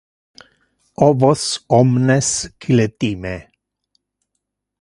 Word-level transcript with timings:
Oh 1.05 1.13
vos 1.19 1.43
omnes 1.79 2.31
qui 2.59 2.71
le 2.77 2.87
time! 3.01 3.35